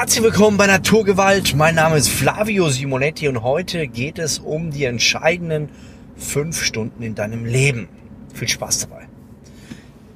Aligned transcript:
Herzlich 0.00 0.24
willkommen 0.24 0.56
bei 0.56 0.66
Naturgewalt. 0.66 1.54
Mein 1.54 1.74
Name 1.74 1.98
ist 1.98 2.08
Flavio 2.08 2.70
Simonetti 2.70 3.28
und 3.28 3.42
heute 3.42 3.86
geht 3.86 4.18
es 4.18 4.38
um 4.38 4.70
die 4.70 4.84
entscheidenden 4.84 5.68
fünf 6.16 6.64
Stunden 6.64 7.02
in 7.02 7.14
deinem 7.14 7.44
Leben. 7.44 7.86
Viel 8.32 8.48
Spaß 8.48 8.78
dabei. 8.78 9.08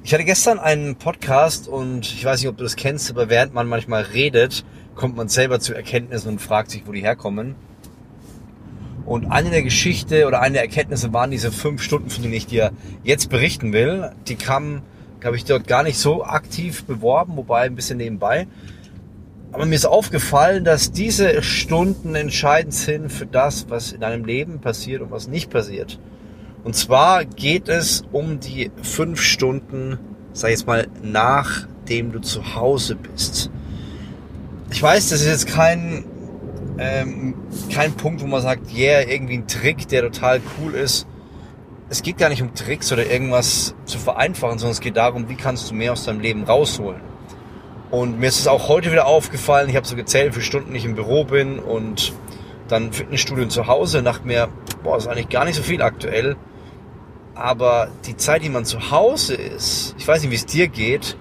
Ich 0.03 0.11
hatte 0.11 0.23
gestern 0.23 0.57
einen 0.57 0.95
Podcast 0.95 1.67
und 1.67 2.07
ich 2.07 2.25
weiß 2.25 2.39
nicht, 2.39 2.49
ob 2.49 2.57
du 2.57 2.63
das 2.63 2.75
kennst, 2.75 3.11
aber 3.11 3.29
während 3.29 3.53
man 3.53 3.67
manchmal 3.67 4.01
redet, 4.01 4.65
kommt 4.95 5.17
man 5.17 5.27
selber 5.27 5.59
zu 5.59 5.75
Erkenntnissen 5.75 6.29
und 6.29 6.41
fragt 6.41 6.71
sich, 6.71 6.87
wo 6.87 6.91
die 6.91 7.01
herkommen. 7.01 7.53
Und 9.05 9.27
eine 9.27 9.51
der 9.51 9.61
Geschichte 9.61 10.25
oder 10.25 10.41
eine 10.41 10.53
der 10.53 10.63
Erkenntnisse 10.63 11.13
waren 11.13 11.29
diese 11.29 11.51
fünf 11.51 11.83
Stunden, 11.83 12.09
von 12.09 12.23
denen 12.23 12.33
ich 12.33 12.47
dir 12.47 12.71
jetzt 13.03 13.29
berichten 13.29 13.71
will. 13.71 14.13
Die 14.27 14.35
kamen, 14.35 14.81
glaube 15.19 15.37
ich, 15.37 15.45
dort 15.45 15.67
gar 15.67 15.83
nicht 15.83 15.99
so 15.99 16.25
aktiv 16.25 16.85
beworben, 16.85 17.37
wobei 17.37 17.67
ein 17.67 17.75
bisschen 17.75 17.97
nebenbei. 17.97 18.47
Aber 19.55 19.65
mir 19.65 19.75
ist 19.75 19.85
aufgefallen, 19.85 20.65
dass 20.65 20.91
diese 20.91 21.41
Stunden 21.41 22.13
entscheidend 22.13 22.73
sind 22.73 23.09
für 23.09 23.25
das, 23.25 23.67
was 23.69 23.93
in 23.93 24.01
deinem 24.01 24.25
Leben 24.25 24.59
passiert 24.59 25.01
und 25.01 25.11
was 25.11 25.29
nicht 25.29 25.49
passiert. 25.49 25.97
Und 26.65 26.75
zwar 26.75 27.23
geht 27.23 27.69
es 27.69 28.03
um 28.11 28.41
die 28.41 28.69
fünf 28.83 29.21
Stunden, 29.21 29.97
sag 30.33 30.49
ich 30.49 30.57
jetzt 30.57 30.67
mal, 30.67 30.87
nachdem 31.01 32.11
du 32.11 32.19
zu 32.19 32.55
Hause 32.55 32.97
bist. 32.97 33.49
Ich 34.71 34.83
weiß, 34.83 35.07
das 35.07 35.21
ist 35.21 35.27
jetzt 35.27 35.47
kein, 35.47 36.03
ähm, 36.77 37.35
kein 37.71 37.93
Punkt, 37.93 38.21
wo 38.21 38.27
man 38.27 38.41
sagt, 38.41 38.75
yeah, 38.75 39.07
irgendwie 39.07 39.37
ein 39.37 39.47
Trick, 39.47 39.87
der 39.87 40.01
total 40.01 40.41
cool 40.59 40.73
ist. 40.73 41.07
Es 41.87 42.01
geht 42.01 42.17
gar 42.17 42.27
nicht 42.27 42.41
um 42.41 42.53
Tricks 42.55 42.91
oder 42.91 43.09
irgendwas 43.09 43.73
zu 43.85 43.99
vereinfachen, 43.99 44.59
sondern 44.59 44.73
es 44.73 44.81
geht 44.81 44.97
darum, 44.97 45.29
wie 45.29 45.35
kannst 45.35 45.71
du 45.71 45.75
mehr 45.75 45.93
aus 45.93 46.03
deinem 46.03 46.19
Leben 46.19 46.43
rausholen. 46.43 47.14
Und 47.95 48.19
mir 48.19 48.27
ist 48.27 48.39
es 48.41 48.47
auch 48.47 48.67
heute 48.67 48.91
wieder 48.91 49.07
aufgefallen, 49.07 49.69
ich 49.69 49.77
habe 49.77 49.87
so 49.87 49.95
gezählt, 49.95 50.31
wie 50.31 50.33
viele 50.33 50.43
Stunden 50.43 50.75
ich 50.75 50.83
im 50.83 50.95
Büro 50.95 51.23
bin 51.23 51.59
und 51.59 52.11
dann 52.67 52.91
Fitnessstudio 52.91 53.47
zu 53.47 53.67
Hause. 53.67 53.99
Und 53.99 54.03
dachte 54.03 54.27
mir, 54.27 54.49
boah, 54.83 54.97
ist 54.97 55.07
eigentlich 55.07 55.29
gar 55.29 55.45
nicht 55.45 55.55
so 55.55 55.63
viel 55.63 55.81
aktuell. 55.81 56.35
Aber 57.35 57.87
die 58.05 58.17
Zeit, 58.17 58.43
die 58.43 58.49
man 58.49 58.65
zu 58.65 58.91
Hause 58.91 59.35
ist, 59.35 59.95
ich 59.97 60.05
weiß 60.05 60.21
nicht, 60.23 60.31
wie 60.31 60.35
es 60.35 60.45
dir 60.45 60.67
geht, 60.67 61.15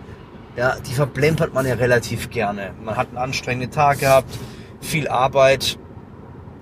ja, 0.56 0.75
die 0.84 0.94
verplempert 0.94 1.55
man 1.55 1.64
ja 1.64 1.75
relativ 1.75 2.31
gerne. 2.31 2.75
Man 2.83 2.97
hat 2.97 3.11
einen 3.11 3.19
anstrengenden 3.19 3.70
Tag 3.70 4.00
gehabt, 4.00 4.36
viel 4.81 5.06
Arbeit 5.06 5.78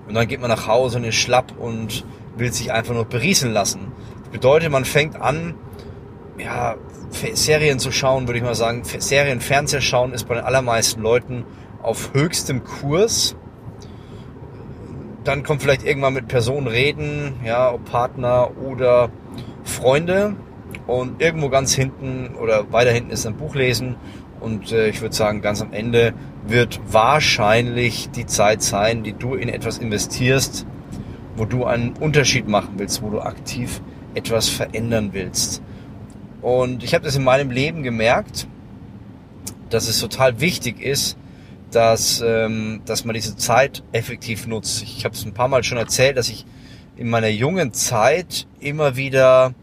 und 0.09 0.15
dann 0.15 0.29
geht 0.29 0.43
man 0.43 0.51
nach 0.51 0.67
Hause 0.67 0.99
und 0.99 1.05
ist 1.05 1.15
schlapp 1.15 1.55
und 1.59 2.05
will 2.37 2.53
sich 2.53 2.71
einfach 2.71 2.93
nur 2.93 3.07
berieseln 3.07 3.55
lassen. 3.55 3.93
Das 4.25 4.29
bedeutet, 4.29 4.71
man 4.71 4.85
fängt 4.85 5.19
an, 5.19 5.55
ja, 6.37 6.77
Serien 7.35 7.79
zu 7.79 7.93
schauen, 7.93 8.27
würde 8.27 8.39
ich 8.39 8.45
mal 8.45 8.55
sagen. 8.55 8.83
Serien, 8.85 9.41
Fernseher 9.41 9.81
schauen 9.81 10.13
ist 10.13 10.29
bei 10.29 10.35
den 10.35 10.45
allermeisten 10.45 11.03
Leuten 11.03 11.45
auf 11.83 12.13
höchstem 12.15 12.65
Kurs. 12.65 13.37
Dann 15.25 15.45
kommt 15.45 15.63
vielleicht 15.63 15.85
irgendwann 15.85 16.15
mit 16.15 16.29
Personen 16.29 16.67
reden, 16.67 17.41
ja, 17.45 17.73
ob 17.73 17.85
Partner 17.85 18.51
oder 18.57 19.11
Freunde. 19.63 20.35
Und 20.87 21.23
irgendwo 21.23 21.49
ganz 21.49 21.75
hinten 21.75 22.35
oder 22.35 22.73
weiter 22.73 22.91
hinten 22.91 23.11
ist 23.11 23.27
ein 23.27 23.37
Buch 23.37 23.55
lesen. 23.55 23.97
Und 24.41 24.73
äh, 24.73 24.89
ich 24.89 25.01
würde 25.01 25.15
sagen, 25.15 25.41
ganz 25.41 25.63
am 25.63 25.73
Ende 25.73 26.15
wird 26.47 26.81
wahrscheinlich 26.91 28.11
die 28.11 28.27
Zeit 28.27 28.63
sein, 28.63 29.05
die 29.05 29.13
du 29.13 29.35
in 29.35 29.49
etwas 29.49 29.79
investierst, 29.79 30.67
wo 31.37 31.45
du 31.45 31.65
einen 31.65 31.93
Unterschied 31.93 32.49
machen 32.49 32.75
willst, 32.77 33.03
wo 33.03 33.11
du 33.11 33.21
aktiv 33.21 33.81
etwas 34.15 34.49
verändern 34.49 35.11
willst. 35.13 35.63
Und 36.43 36.83
ich 36.83 36.93
habe 36.93 37.05
das 37.05 37.17
in 37.17 37.25
meinem 37.25 37.51
Leben 37.51 37.83
gemerkt, 37.83 38.49
dass 39.71 39.89
es 39.89 40.01
total 40.01 40.41
wichtig 40.41 40.81
ist, 40.81 41.17
dass, 41.71 42.23
ähm, 42.25 42.83
dass 42.85 43.05
man 43.05 43.15
diese 43.15 43.37
Zeit 43.37 43.83
effektiv 43.93 44.47
nutzt. 44.47 44.83
Ich 44.83 45.05
habe 45.05 45.15
es 45.15 45.25
ein 45.25 45.33
paar 45.33 45.49
Mal 45.49 45.65
schon 45.65 45.79
erzählt, 45.79 46.17
dass 46.17 46.29
ich 46.29 46.45
in 46.97 47.09
meiner 47.09 47.29
jungen 47.29 47.73
Zeit 47.73 48.47
immer 48.61 48.97
wieder, 48.97 49.55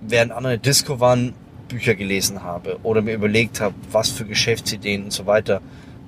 während 0.00 0.32
andere 0.32 0.58
Disco 0.58 1.00
waren, 1.00 1.34
Bücher 1.68 1.94
gelesen 1.94 2.42
habe 2.42 2.78
oder 2.82 3.02
mir 3.02 3.14
überlegt 3.14 3.60
habe, 3.60 3.74
was 3.92 4.10
für 4.10 4.24
Geschäftsideen 4.24 5.04
und 5.04 5.12
so 5.12 5.26
weiter. 5.26 5.60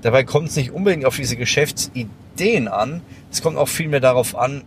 Dabei 0.03 0.25
kommt 0.25 0.49
es 0.49 0.57
nicht 0.57 0.71
unbedingt 0.71 1.05
auf 1.05 1.17
diese 1.17 1.37
Geschäftsideen 1.37 2.69
an. 2.69 3.03
Es 3.31 3.43
kommt 3.43 3.59
auch 3.59 3.69
vielmehr 3.69 4.01
darauf 4.01 4.37
an, 4.37 4.63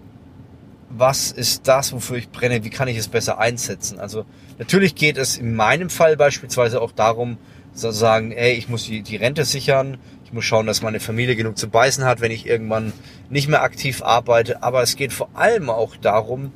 was 0.97 1.31
ist 1.31 1.67
das, 1.67 1.93
wofür 1.93 2.17
ich 2.17 2.29
brenne, 2.29 2.63
wie 2.63 2.69
kann 2.69 2.87
ich 2.87 2.97
es 2.97 3.07
besser 3.07 3.39
einsetzen. 3.39 3.99
Also 3.99 4.25
natürlich 4.59 4.95
geht 4.95 5.17
es 5.17 5.37
in 5.37 5.55
meinem 5.55 5.89
Fall 5.89 6.17
beispielsweise 6.17 6.81
auch 6.81 6.91
darum, 6.91 7.37
zu 7.73 7.91
sagen, 7.91 8.31
ey, 8.31 8.53
ich 8.53 8.69
muss 8.69 8.85
die, 8.85 9.01
die 9.01 9.15
Rente 9.15 9.45
sichern, 9.45 9.97
ich 10.25 10.33
muss 10.33 10.45
schauen, 10.45 10.67
dass 10.67 10.81
meine 10.83 10.99
Familie 10.99 11.35
genug 11.35 11.57
zu 11.57 11.67
beißen 11.67 12.05
hat, 12.05 12.21
wenn 12.21 12.31
ich 12.31 12.45
irgendwann 12.45 12.93
nicht 13.29 13.47
mehr 13.47 13.63
aktiv 13.63 14.03
arbeite. 14.03 14.61
Aber 14.61 14.83
es 14.83 14.95
geht 14.95 15.11
vor 15.11 15.29
allem 15.33 15.69
auch 15.69 15.95
darum, 15.95 16.51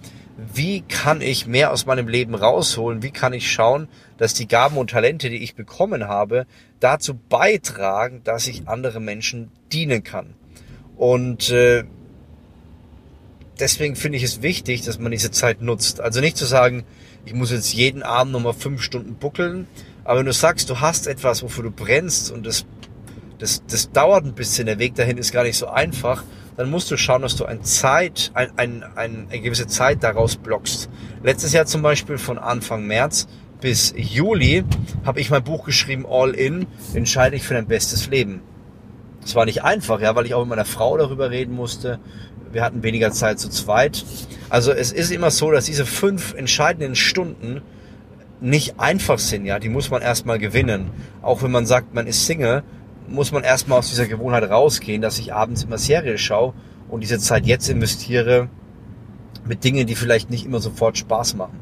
wie 0.54 0.82
kann 0.82 1.22
ich 1.22 1.48
mehr 1.48 1.72
aus 1.72 1.88
meinem 1.88 2.08
Leben 2.08 2.36
rausholen, 2.36 3.02
wie 3.02 3.10
kann 3.10 3.34
ich 3.34 3.52
schauen, 3.52 3.88
dass 4.18 4.36
die 4.36 4.48
Gaben 4.48 4.78
und 4.78 4.92
Talente, 4.92 5.30
die 5.30 5.44
ich 5.44 5.56
bekommen 5.56 6.08
habe, 6.08 6.46
dazu 6.80 7.16
beitragen, 7.16 8.22
dass 8.24 8.46
ich 8.46 8.68
andere 8.68 9.00
Menschen 9.00 9.52
dienen 9.72 10.04
kann. 10.04 10.36
Und 10.96 11.50
äh, 11.50 11.86
deswegen 13.60 13.96
finde 13.96 14.18
ich 14.18 14.24
es 14.24 14.42
wichtig, 14.42 14.84
dass 14.84 15.00
man 15.00 15.12
diese 15.12 15.32
Zeit 15.32 15.62
nutzt. 15.62 16.02
Also 16.02 16.22
nicht 16.22 16.38
zu 16.38 16.46
sagen, 16.46 16.84
ich 17.26 17.34
muss 17.34 17.52
jetzt 17.52 17.74
jeden 17.74 18.04
Abend 18.04 18.34
nochmal 18.34 18.54
fünf 18.54 18.82
Stunden 18.82 19.16
buckeln, 19.16 19.68
aber 20.04 20.20
wenn 20.20 20.26
du 20.26 20.34
sagst, 20.34 20.70
du 20.70 20.80
hast 20.80 21.08
etwas, 21.08 21.44
wofür 21.44 21.66
du 21.66 21.72
brennst 21.72 22.32
und 22.32 22.46
das, 22.46 22.66
das, 23.40 23.64
das 23.68 23.92
dauert 23.92 24.26
ein 24.26 24.34
bisschen, 24.34 24.66
der 24.66 24.80
Weg 24.80 24.96
dahin 24.96 25.18
ist 25.18 25.32
gar 25.32 25.44
nicht 25.44 25.58
so 25.58 25.68
einfach, 25.68 26.24
dann 26.56 26.70
musst 26.70 26.90
du 26.90 26.98
schauen, 26.98 27.22
dass 27.22 27.36
du 27.36 27.46
ein 27.46 27.64
Zeit, 27.64 28.32
ein, 28.34 28.50
ein, 28.58 28.84
ein, 28.96 29.28
eine 29.30 29.42
gewisse 29.42 29.68
Zeit 29.68 30.04
daraus 30.04 30.38
blockst. 30.38 30.90
Letztes 31.24 31.54
Jahr 31.54 31.66
zum 31.66 31.82
Beispiel 31.82 32.18
von 32.18 32.38
Anfang 32.38 32.88
März 32.88 33.28
bis 33.60 33.94
Juli 33.96 34.64
habe 35.06 35.20
ich 35.20 35.30
mein 35.30 35.44
Buch 35.44 35.66
geschrieben, 35.66 36.06
All 36.08 36.32
In, 36.32 36.68
entscheide 36.94 37.36
ich 37.36 37.44
für 37.44 37.56
dein 37.56 37.68
bestes 37.68 38.08
Leben. 38.08 38.42
Das 39.22 39.36
war 39.36 39.46
nicht 39.46 39.64
einfach, 39.64 40.00
ja, 40.00 40.16
weil 40.16 40.26
ich 40.26 40.34
auch 40.34 40.42
mit 40.42 40.50
meiner 40.50 40.66
Frau 40.66 40.98
darüber 40.98 41.30
reden 41.32 41.54
musste 41.54 42.00
wir 42.58 42.64
hatten 42.64 42.82
weniger 42.82 43.12
Zeit 43.12 43.40
zu 43.40 43.50
zweit. 43.50 44.04
Also 44.50 44.72
es 44.72 44.92
ist 44.92 45.12
immer 45.12 45.30
so, 45.30 45.52
dass 45.52 45.66
diese 45.66 45.86
fünf 45.86 46.34
entscheidenden 46.34 46.96
Stunden 46.96 47.62
nicht 48.42 48.80
einfach 48.80 49.20
sind, 49.20 49.46
ja, 49.46 49.60
die 49.60 49.70
muss 49.70 49.92
man 49.92 50.02
erstmal 50.02 50.40
gewinnen. 50.40 50.90
Auch 51.22 51.44
wenn 51.44 51.52
man 51.52 51.68
sagt, 51.68 51.94
man 51.94 52.08
ist 52.08 52.26
Single, 52.26 52.64
muss 53.08 53.32
man 53.32 53.44
erstmal 53.44 53.78
aus 53.78 53.90
dieser 53.90 54.08
Gewohnheit 54.08 54.50
rausgehen, 54.50 55.04
dass 55.04 55.20
ich 55.20 55.36
abends 55.36 55.66
immer 55.66 55.78
Serie 55.78 56.18
schaue 56.18 56.56
und 56.90 57.02
diese 57.02 57.20
Zeit 57.20 57.46
jetzt 57.46 57.70
investiere 57.70 58.50
mit 59.46 59.64
Dingen, 59.64 59.86
die 59.86 59.94
vielleicht 59.94 60.32
nicht 60.32 60.44
immer 60.44 60.60
sofort 60.60 60.98
Spaß 60.98 61.36
machen. 61.36 61.60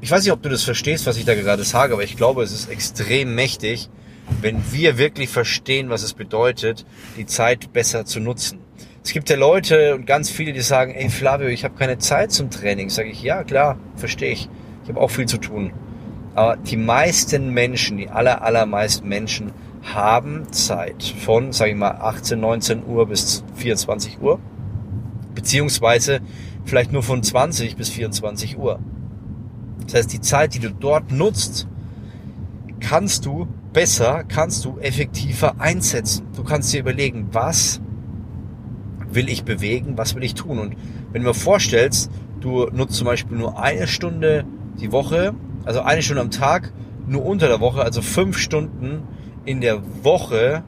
Ich 0.00 0.10
weiß 0.10 0.24
nicht, 0.24 0.32
ob 0.32 0.40
du 0.40 0.48
das 0.48 0.62
verstehst, 0.62 1.04
was 1.04 1.18
ich 1.18 1.26
da 1.26 1.34
gerade 1.34 1.64
sage, 1.64 1.92
aber 1.92 2.04
ich 2.04 2.16
glaube, 2.16 2.42
es 2.42 2.52
ist 2.52 2.70
extrem 2.70 3.34
mächtig, 3.34 3.90
wenn 4.40 4.72
wir 4.72 4.96
wirklich 4.96 5.28
verstehen, 5.28 5.90
was 5.90 6.02
es 6.02 6.14
bedeutet, 6.14 6.86
die 7.18 7.26
Zeit 7.26 7.74
besser 7.74 8.06
zu 8.06 8.18
nutzen. 8.18 8.65
Es 9.06 9.12
gibt 9.12 9.30
ja 9.30 9.36
Leute 9.36 9.94
und 9.94 10.04
ganz 10.04 10.30
viele, 10.30 10.52
die 10.52 10.62
sagen, 10.62 10.92
ey 10.92 11.08
Flavio, 11.08 11.46
ich 11.46 11.62
habe 11.62 11.76
keine 11.76 11.98
Zeit 11.98 12.32
zum 12.32 12.50
Training. 12.50 12.90
Sage 12.90 13.08
ich, 13.08 13.22
ja 13.22 13.44
klar, 13.44 13.78
verstehe 13.94 14.32
ich. 14.32 14.48
Ich 14.82 14.88
habe 14.88 15.00
auch 15.00 15.12
viel 15.12 15.26
zu 15.26 15.38
tun. 15.38 15.70
Aber 16.34 16.56
die 16.56 16.76
meisten 16.76 17.54
Menschen, 17.54 17.98
die 17.98 18.08
aller, 18.08 18.42
allermeisten 18.42 19.08
Menschen 19.08 19.52
haben 19.94 20.52
Zeit 20.52 21.04
von, 21.04 21.52
sage 21.52 21.70
ich 21.70 21.76
mal, 21.76 21.92
18, 21.92 22.40
19 22.40 22.84
Uhr 22.84 23.06
bis 23.06 23.44
24 23.54 24.20
Uhr. 24.20 24.40
Beziehungsweise 25.36 26.18
vielleicht 26.64 26.90
nur 26.90 27.04
von 27.04 27.22
20 27.22 27.76
bis 27.76 27.90
24 27.90 28.58
Uhr. 28.58 28.80
Das 29.84 29.94
heißt, 29.94 30.12
die 30.12 30.20
Zeit, 30.20 30.54
die 30.54 30.58
du 30.58 30.70
dort 30.70 31.12
nutzt, 31.12 31.68
kannst 32.80 33.24
du 33.24 33.46
besser, 33.72 34.24
kannst 34.26 34.64
du 34.64 34.80
effektiver 34.80 35.60
einsetzen. 35.60 36.26
Du 36.34 36.42
kannst 36.42 36.72
dir 36.72 36.80
überlegen, 36.80 37.28
was 37.30 37.80
will 39.16 39.28
ich 39.28 39.42
bewegen, 39.42 39.98
was 39.98 40.14
will 40.14 40.22
ich 40.22 40.34
tun. 40.34 40.60
Und 40.60 40.76
wenn 41.10 41.22
du 41.22 41.28
mir 41.28 41.34
vorstellst, 41.34 42.10
du 42.40 42.66
nutzt 42.66 42.94
zum 42.94 43.06
Beispiel 43.06 43.36
nur 43.36 43.58
eine 43.58 43.88
Stunde 43.88 44.44
die 44.78 44.92
Woche, 44.92 45.34
also 45.64 45.80
eine 45.80 46.02
Stunde 46.02 46.22
am 46.22 46.30
Tag, 46.30 46.72
nur 47.08 47.24
unter 47.24 47.48
der 47.48 47.60
Woche, 47.60 47.82
also 47.82 48.02
fünf 48.02 48.38
Stunden 48.38 49.02
in 49.44 49.60
der 49.60 49.82
Woche, 50.04 50.62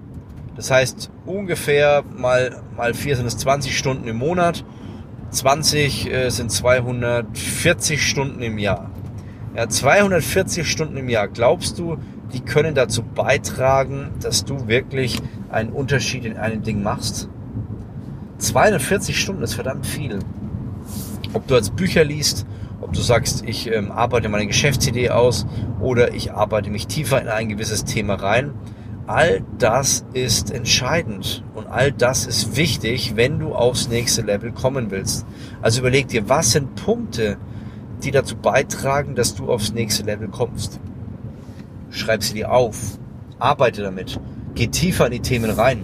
das 0.56 0.70
heißt 0.70 1.10
ungefähr 1.26 2.02
mal, 2.16 2.62
mal 2.76 2.94
vier 2.94 3.16
sind 3.16 3.26
es 3.26 3.36
20 3.38 3.78
Stunden 3.78 4.08
im 4.08 4.16
Monat, 4.16 4.64
20 5.30 6.10
äh, 6.10 6.30
sind 6.30 6.50
240 6.50 8.02
Stunden 8.02 8.42
im 8.42 8.58
Jahr. 8.58 8.90
Ja, 9.54 9.68
240 9.68 10.70
Stunden 10.70 10.96
im 10.96 11.08
Jahr. 11.08 11.28
Glaubst 11.28 11.78
du, 11.78 11.98
die 12.32 12.40
können 12.40 12.74
dazu 12.74 13.02
beitragen, 13.02 14.10
dass 14.20 14.44
du 14.44 14.68
wirklich 14.68 15.20
einen 15.50 15.70
Unterschied 15.70 16.24
in 16.24 16.36
einem 16.36 16.62
Ding 16.62 16.82
machst? 16.82 17.28
240 18.38 19.20
Stunden 19.20 19.42
ist 19.42 19.54
verdammt 19.54 19.86
viel. 19.86 20.20
Ob 21.34 21.46
du 21.46 21.54
als 21.54 21.70
Bücher 21.70 22.04
liest, 22.04 22.46
ob 22.80 22.92
du 22.92 23.00
sagst, 23.00 23.44
ich 23.44 23.70
ähm, 23.70 23.90
arbeite 23.90 24.28
meine 24.28 24.46
Geschäftsidee 24.46 25.10
aus 25.10 25.46
oder 25.80 26.14
ich 26.14 26.32
arbeite 26.32 26.70
mich 26.70 26.86
tiefer 26.86 27.20
in 27.20 27.28
ein 27.28 27.48
gewisses 27.48 27.84
Thema 27.84 28.14
rein. 28.14 28.54
all 29.06 29.42
das 29.58 30.04
ist 30.12 30.50
entscheidend 30.50 31.42
und 31.54 31.66
all 31.66 31.92
das 31.92 32.26
ist 32.26 32.56
wichtig, 32.56 33.16
wenn 33.16 33.38
du 33.38 33.54
aufs 33.54 33.88
nächste 33.88 34.22
Level 34.22 34.52
kommen 34.52 34.90
willst. 34.90 35.26
Also 35.62 35.80
überleg 35.80 36.08
dir, 36.08 36.28
was 36.28 36.52
sind 36.52 36.74
Punkte, 36.76 37.38
die 38.02 38.10
dazu 38.10 38.36
beitragen, 38.36 39.14
dass 39.14 39.34
du 39.34 39.50
aufs 39.50 39.72
nächste 39.72 40.04
Level 40.04 40.28
kommst. 40.28 40.78
Schreib 41.90 42.22
sie 42.22 42.34
dir 42.34 42.52
auf, 42.52 42.98
arbeite 43.38 43.82
damit, 43.82 44.20
geh 44.54 44.68
tiefer 44.68 45.06
in 45.06 45.12
die 45.12 45.20
Themen 45.20 45.50
rein 45.50 45.82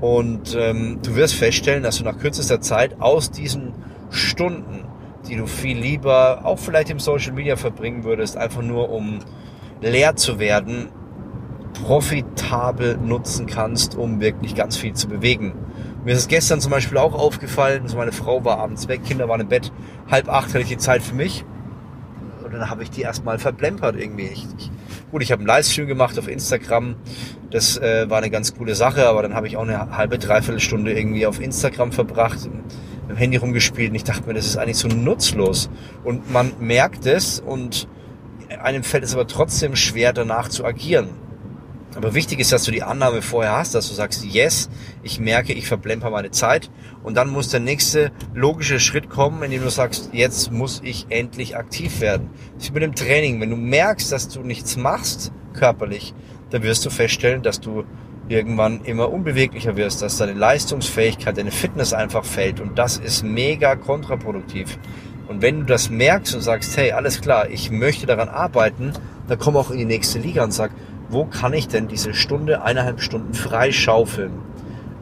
und 0.00 0.56
ähm, 0.58 0.98
du 1.02 1.14
wirst 1.14 1.34
feststellen, 1.34 1.82
dass 1.82 1.98
du 1.98 2.04
nach 2.04 2.18
kürzester 2.18 2.60
Zeit 2.60 3.00
aus 3.00 3.30
diesen 3.30 3.72
Stunden, 4.10 4.84
die 5.28 5.36
du 5.36 5.46
viel 5.46 5.78
lieber 5.78 6.44
auch 6.44 6.58
vielleicht 6.58 6.90
im 6.90 6.98
Social 6.98 7.32
Media 7.32 7.56
verbringen 7.56 8.04
würdest, 8.04 8.36
einfach 8.36 8.62
nur 8.62 8.90
um 8.90 9.18
leer 9.80 10.16
zu 10.16 10.38
werden, 10.38 10.88
profitabel 11.84 12.96
nutzen 12.96 13.46
kannst, 13.46 13.94
um 13.94 14.20
wirklich 14.20 14.54
ganz 14.54 14.76
viel 14.76 14.94
zu 14.94 15.08
bewegen. 15.08 15.52
Mir 16.04 16.12
ist 16.12 16.20
es 16.20 16.28
gestern 16.28 16.60
zum 16.60 16.70
Beispiel 16.70 16.98
auch 16.98 17.14
aufgefallen, 17.14 17.82
also 17.82 17.96
meine 17.96 18.12
Frau 18.12 18.44
war 18.44 18.58
abends 18.58 18.88
weg, 18.88 19.04
Kinder 19.04 19.28
waren 19.28 19.42
im 19.42 19.48
Bett, 19.48 19.70
halb 20.10 20.28
acht 20.28 20.48
hatte 20.48 20.60
ich 20.60 20.68
die 20.68 20.78
Zeit 20.78 21.02
für 21.02 21.14
mich 21.14 21.44
und 22.42 22.52
dann 22.52 22.70
habe 22.70 22.82
ich 22.82 22.90
die 22.90 23.02
erstmal 23.02 23.38
verblempert 23.38 23.96
irgendwie. 23.96 24.28
Ich, 24.32 24.46
ich, 24.58 24.70
gut, 25.10 25.22
ich 25.22 25.32
habe 25.32 25.40
einen 25.40 25.48
Livestream 25.48 25.86
gemacht 25.86 26.18
auf 26.18 26.28
Instagram, 26.28 26.96
das 27.50 27.76
äh, 27.78 28.08
war 28.08 28.18
eine 28.18 28.30
ganz 28.30 28.54
coole 28.54 28.74
Sache, 28.74 29.08
aber 29.08 29.22
dann 29.22 29.34
habe 29.34 29.46
ich 29.46 29.56
auch 29.56 29.62
eine 29.62 29.96
halbe, 29.96 30.18
dreiviertel 30.18 30.60
Stunde 30.60 30.92
irgendwie 30.92 31.26
auf 31.26 31.40
Instagram 31.40 31.92
verbracht, 31.92 32.44
mit 32.44 33.10
dem 33.10 33.16
Handy 33.16 33.36
rumgespielt 33.36 33.90
und 33.90 33.96
ich 33.96 34.04
dachte 34.04 34.26
mir, 34.26 34.34
das 34.34 34.46
ist 34.46 34.56
eigentlich 34.56 34.76
so 34.76 34.88
nutzlos 34.88 35.68
und 36.04 36.30
man 36.32 36.52
merkt 36.60 37.06
es 37.06 37.40
und 37.40 37.88
einem 38.62 38.82
fällt 38.82 39.04
es 39.04 39.14
aber 39.14 39.26
trotzdem 39.26 39.74
schwer 39.74 40.12
danach 40.12 40.48
zu 40.48 40.64
agieren. 40.64 41.08
Aber 41.96 42.14
wichtig 42.14 42.38
ist, 42.38 42.52
dass 42.52 42.64
du 42.64 42.70
die 42.70 42.82
Annahme 42.82 43.20
vorher 43.20 43.56
hast, 43.56 43.74
dass 43.74 43.88
du 43.88 43.94
sagst, 43.94 44.24
yes, 44.24 44.70
ich 45.02 45.18
merke, 45.18 45.52
ich 45.52 45.66
verblemper 45.66 46.10
meine 46.10 46.30
Zeit. 46.30 46.70
Und 47.02 47.16
dann 47.16 47.28
muss 47.28 47.48
der 47.48 47.60
nächste 47.60 48.12
logische 48.32 48.78
Schritt 48.78 49.10
kommen, 49.10 49.42
indem 49.42 49.62
du 49.62 49.70
sagst, 49.70 50.10
jetzt 50.12 50.52
muss 50.52 50.80
ich 50.84 51.06
endlich 51.08 51.56
aktiv 51.56 52.00
werden. 52.00 52.30
Das 52.54 52.64
ist 52.64 52.74
mit 52.74 52.82
dem 52.82 52.94
Training. 52.94 53.40
Wenn 53.40 53.50
du 53.50 53.56
merkst, 53.56 54.12
dass 54.12 54.28
du 54.28 54.42
nichts 54.42 54.76
machst, 54.76 55.32
körperlich, 55.52 56.14
dann 56.50 56.62
wirst 56.62 56.86
du 56.86 56.90
feststellen, 56.90 57.42
dass 57.42 57.60
du 57.60 57.84
irgendwann 58.28 58.84
immer 58.84 59.10
unbeweglicher 59.10 59.76
wirst, 59.76 60.02
dass 60.02 60.16
deine 60.18 60.34
Leistungsfähigkeit, 60.34 61.36
deine 61.36 61.50
Fitness 61.50 61.92
einfach 61.92 62.24
fällt. 62.24 62.60
Und 62.60 62.78
das 62.78 62.96
ist 62.98 63.24
mega 63.24 63.74
kontraproduktiv. 63.74 64.78
Und 65.26 65.42
wenn 65.42 65.60
du 65.60 65.66
das 65.66 65.90
merkst 65.90 66.34
und 66.34 66.40
sagst, 66.40 66.76
hey, 66.76 66.92
alles 66.92 67.20
klar, 67.20 67.50
ich 67.50 67.70
möchte 67.70 68.06
daran 68.06 68.28
arbeiten, 68.28 68.92
dann 69.28 69.38
komm 69.38 69.56
auch 69.56 69.70
in 69.70 69.78
die 69.78 69.84
nächste 69.84 70.18
Liga 70.18 70.42
und 70.44 70.52
sag, 70.52 70.72
wo 71.10 71.24
kann 71.24 71.52
ich 71.52 71.68
denn 71.68 71.88
diese 71.88 72.14
Stunde, 72.14 72.62
eineinhalb 72.62 73.00
Stunden 73.00 73.34
frei 73.34 73.72
schaufeln? 73.72 74.32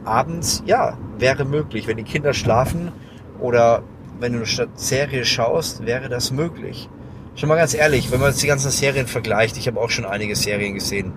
Abends, 0.05 0.63
ja, 0.65 0.97
wäre 1.19 1.45
möglich. 1.45 1.87
Wenn 1.87 1.97
die 1.97 2.03
Kinder 2.03 2.33
schlafen 2.33 2.91
oder 3.39 3.83
wenn 4.19 4.33
du 4.33 4.39
eine 4.39 4.67
Serie 4.73 5.23
schaust, 5.23 5.85
wäre 5.85 6.09
das 6.09 6.31
möglich. 6.31 6.89
Schon 7.35 7.47
mal 7.47 7.55
ganz 7.55 7.73
ehrlich, 7.73 8.11
wenn 8.11 8.19
man 8.19 8.31
jetzt 8.31 8.41
die 8.41 8.47
ganzen 8.47 8.71
Serien 8.71 9.07
vergleicht, 9.07 9.55
ich 9.57 9.67
habe 9.67 9.79
auch 9.79 9.91
schon 9.91 10.05
einige 10.05 10.35
Serien 10.35 10.73
gesehen. 10.73 11.13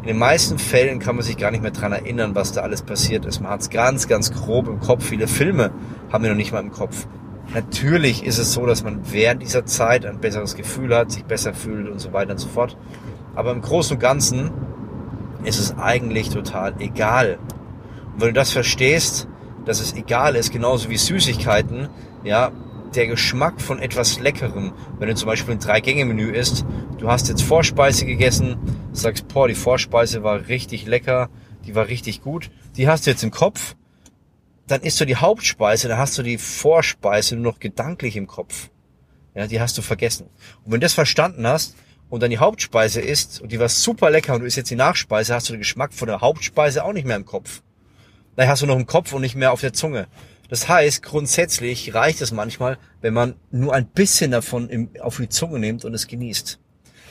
In 0.00 0.06
den 0.06 0.16
meisten 0.16 0.58
Fällen 0.58 1.00
kann 1.00 1.16
man 1.16 1.24
sich 1.24 1.36
gar 1.36 1.50
nicht 1.50 1.62
mehr 1.62 1.72
dran 1.72 1.92
erinnern, 1.92 2.34
was 2.34 2.52
da 2.52 2.62
alles 2.62 2.82
passiert 2.82 3.26
ist. 3.26 3.40
Man 3.40 3.50
hat 3.50 3.60
es 3.60 3.68
ganz, 3.68 4.08
ganz 4.08 4.32
grob 4.32 4.68
im 4.68 4.80
Kopf. 4.80 5.04
Viele 5.04 5.26
Filme 5.26 5.72
haben 6.10 6.24
wir 6.24 6.30
noch 6.30 6.36
nicht 6.36 6.52
mal 6.52 6.60
im 6.60 6.70
Kopf. 6.70 7.06
Natürlich 7.52 8.24
ist 8.24 8.38
es 8.38 8.52
so, 8.52 8.64
dass 8.64 8.84
man 8.84 9.00
während 9.10 9.42
dieser 9.42 9.66
Zeit 9.66 10.06
ein 10.06 10.20
besseres 10.20 10.54
Gefühl 10.54 10.94
hat, 10.96 11.10
sich 11.10 11.24
besser 11.24 11.52
fühlt 11.52 11.88
und 11.88 11.98
so 11.98 12.12
weiter 12.12 12.32
und 12.32 12.38
so 12.38 12.48
fort. 12.48 12.76
Aber 13.34 13.52
im 13.52 13.62
Großen 13.62 13.96
und 13.96 14.00
Ganzen 14.00 14.50
ist 15.44 15.58
es 15.58 15.76
eigentlich 15.76 16.30
total 16.30 16.74
egal. 16.80 17.38
Und 18.14 18.20
wenn 18.20 18.28
du 18.28 18.34
das 18.34 18.52
verstehst, 18.52 19.28
dass 19.64 19.80
es 19.80 19.94
egal 19.94 20.36
ist, 20.36 20.52
genauso 20.52 20.90
wie 20.90 20.96
Süßigkeiten, 20.96 21.88
ja, 22.24 22.50
der 22.94 23.06
Geschmack 23.06 23.60
von 23.60 23.78
etwas 23.78 24.18
Leckerem, 24.18 24.72
wenn 24.98 25.08
du 25.08 25.14
zum 25.14 25.26
Beispiel 25.26 25.54
ein 25.54 25.60
Drei-Gänge-Menü 25.60 26.32
isst, 26.32 26.64
du 26.98 27.08
hast 27.08 27.28
jetzt 27.28 27.42
Vorspeise 27.42 28.04
gegessen, 28.04 28.56
sagst, 28.92 29.28
boah, 29.28 29.46
die 29.46 29.54
Vorspeise 29.54 30.22
war 30.22 30.48
richtig 30.48 30.86
lecker, 30.86 31.28
die 31.66 31.74
war 31.74 31.88
richtig 31.88 32.22
gut, 32.22 32.50
die 32.76 32.88
hast 32.88 33.06
du 33.06 33.10
jetzt 33.10 33.22
im 33.22 33.30
Kopf, 33.30 33.76
dann 34.66 34.80
isst 34.82 35.00
du 35.00 35.04
die 35.04 35.16
Hauptspeise, 35.16 35.88
dann 35.88 35.98
hast 35.98 36.18
du 36.18 36.22
die 36.22 36.38
Vorspeise 36.38 37.36
nur 37.36 37.52
noch 37.52 37.60
gedanklich 37.60 38.16
im 38.16 38.26
Kopf. 38.26 38.70
Ja, 39.34 39.46
die 39.46 39.60
hast 39.60 39.78
du 39.78 39.82
vergessen. 39.82 40.26
Und 40.64 40.72
wenn 40.72 40.80
du 40.80 40.84
das 40.84 40.94
verstanden 40.94 41.46
hast, 41.46 41.76
und 42.10 42.22
dann 42.22 42.30
die 42.30 42.38
Hauptspeise 42.38 43.00
isst 43.00 43.40
und 43.40 43.52
die 43.52 43.58
war 43.58 43.68
super 43.68 44.10
lecker 44.10 44.34
und 44.34 44.40
du 44.40 44.46
isst 44.46 44.56
jetzt 44.56 44.70
die 44.70 44.76
Nachspeise, 44.76 45.34
hast 45.34 45.48
du 45.48 45.54
den 45.54 45.60
Geschmack 45.60 45.94
von 45.94 46.08
der 46.08 46.20
Hauptspeise 46.20 46.84
auch 46.84 46.92
nicht 46.92 47.06
mehr 47.06 47.16
im 47.16 47.24
Kopf. 47.24 47.62
Dann 48.36 48.48
hast 48.48 48.62
du 48.62 48.66
noch 48.66 48.76
im 48.76 48.86
Kopf 48.86 49.12
und 49.12 49.22
nicht 49.22 49.36
mehr 49.36 49.52
auf 49.52 49.60
der 49.60 49.72
Zunge. 49.72 50.08
Das 50.48 50.68
heißt, 50.68 51.02
grundsätzlich 51.02 51.94
reicht 51.94 52.20
es 52.20 52.32
manchmal, 52.32 52.76
wenn 53.00 53.14
man 53.14 53.36
nur 53.52 53.72
ein 53.72 53.86
bisschen 53.86 54.32
davon 54.32 54.68
im, 54.68 54.90
auf 55.00 55.16
die 55.16 55.28
Zunge 55.28 55.60
nimmt 55.60 55.84
und 55.84 55.94
es 55.94 56.08
genießt. 56.08 56.58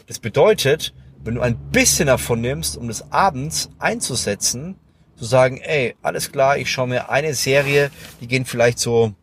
Das 0.08 0.20
bedeutet, 0.20 0.94
wenn 1.24 1.36
du 1.36 1.42
ein 1.42 1.58
bisschen 1.72 2.08
davon 2.08 2.42
nimmst, 2.42 2.76
um 2.78 2.88
das 2.90 3.12
abends 3.12 3.70
einzusetzen, 3.80 4.76
zu 5.16 5.26
sagen, 5.26 5.58
ey, 5.58 5.96
alles 6.02 6.32
klar, 6.32 6.58
ich 6.58 6.72
schaue 6.72 6.88
mir 6.88 7.10
eine 7.10 7.34
Serie, 7.34 7.92
die 8.20 8.28
gehen 8.28 8.46
vielleicht 8.46 8.80
so 8.80 9.14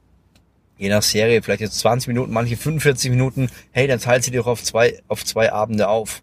je 0.78 0.88
nach 0.88 1.02
Serie, 1.02 1.42
vielleicht 1.42 1.60
jetzt 1.60 1.78
20 1.78 2.08
Minuten, 2.08 2.32
manche 2.32 2.56
45 2.56 3.10
Minuten, 3.10 3.48
hey, 3.72 3.86
dann 3.86 4.00
teilt 4.00 4.24
sie 4.24 4.30
dir 4.30 4.46
auf 4.46 4.62
zwei, 4.62 5.00
auf 5.08 5.24
zwei 5.24 5.52
Abende 5.52 5.88
auf. 5.88 6.22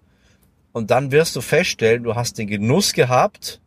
Und 0.71 0.91
dann 0.91 1.11
wirst 1.11 1.35
du 1.35 1.41
feststellen, 1.41 2.03
du 2.03 2.15
hast 2.15 2.37
den 2.37 2.47
Genuss 2.47 2.93
gehabt, 2.93 3.61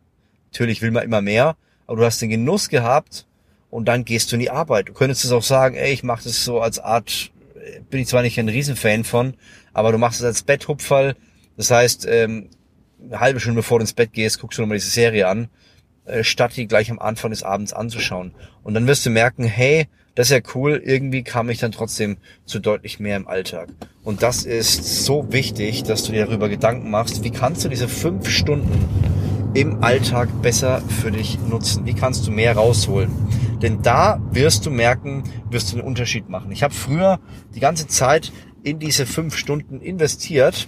natürlich 0.51 0.81
will 0.81 0.91
man 0.91 1.03
immer 1.03 1.21
mehr, 1.21 1.55
aber 1.85 1.97
du 1.97 2.05
hast 2.05 2.21
den 2.21 2.29
Genuss 2.29 2.69
gehabt 2.69 3.25
und 3.69 3.87
dann 3.87 4.05
gehst 4.05 4.31
du 4.31 4.35
in 4.35 4.41
die 4.41 4.49
Arbeit. 4.49 4.89
Du 4.89 4.93
könntest 4.93 5.25
es 5.25 5.31
auch 5.31 5.43
sagen, 5.43 5.75
ey, 5.75 5.93
ich 5.93 6.03
mache 6.03 6.23
das 6.23 6.43
so 6.43 6.61
als 6.61 6.79
Art, 6.79 7.31
bin 7.89 8.01
ich 8.01 8.07
zwar 8.07 8.21
nicht 8.21 8.39
ein 8.39 8.49
Riesenfan 8.49 9.03
von, 9.03 9.35
aber 9.73 9.91
du 9.91 9.97
machst 9.97 10.19
es 10.19 10.25
als 10.25 10.43
Betthupferl. 10.43 11.15
Das 11.55 11.71
heißt, 11.71 12.05
ähm, 12.09 12.49
eine 13.01 13.19
halbe 13.19 13.39
Stunde 13.39 13.59
bevor 13.59 13.79
du 13.79 13.83
ins 13.83 13.93
Bett 13.93 14.13
gehst, 14.13 14.39
guckst 14.39 14.57
du 14.57 14.61
nochmal 14.61 14.77
diese 14.77 14.89
Serie 14.89 15.27
an, 15.27 15.49
äh, 16.05 16.23
statt 16.23 16.55
die 16.55 16.67
gleich 16.67 16.89
am 16.91 16.99
Anfang 16.99 17.31
des 17.31 17.43
Abends 17.43 17.73
anzuschauen. 17.73 18.33
Und 18.63 18.73
dann 18.73 18.87
wirst 18.87 19.05
du 19.05 19.09
merken, 19.09 19.43
hey, 19.43 19.87
das 20.17 20.31
ist 20.31 20.33
ja 20.33 20.51
cool. 20.55 20.81
Irgendwie 20.83 21.21
kam 21.21 21.47
ich 21.51 21.59
dann 21.59 21.71
trotzdem 21.71 22.17
zu 22.43 22.57
deutlich 22.57 22.99
mehr 22.99 23.17
im 23.17 23.27
Alltag. 23.27 23.69
Und 24.03 24.23
das 24.23 24.45
ist 24.45 25.05
so 25.05 25.31
wichtig, 25.31 25.83
dass 25.83 26.03
du 26.03 26.11
dir 26.11 26.25
darüber 26.25 26.49
Gedanken 26.49 26.89
machst, 26.89 27.23
wie 27.23 27.29
kannst 27.29 27.63
du 27.63 27.69
diese 27.69 27.87
fünf 27.87 28.27
Stunden 28.27 28.83
im 29.53 29.83
Alltag 29.83 30.29
besser 30.41 30.81
für 30.81 31.11
dich 31.11 31.37
nutzen? 31.47 31.85
Wie 31.85 31.93
kannst 31.93 32.25
du 32.25 32.31
mehr 32.31 32.55
rausholen? 32.55 33.11
Denn 33.61 33.83
da 33.83 34.19
wirst 34.31 34.65
du 34.65 34.71
merken, 34.71 35.23
wirst 35.51 35.71
du 35.71 35.77
einen 35.77 35.87
Unterschied 35.87 36.29
machen. 36.29 36.51
Ich 36.51 36.63
habe 36.63 36.73
früher 36.73 37.19
die 37.53 37.59
ganze 37.59 37.85
Zeit 37.85 38.31
in 38.63 38.79
diese 38.79 39.05
fünf 39.05 39.37
Stunden 39.37 39.81
investiert 39.81 40.67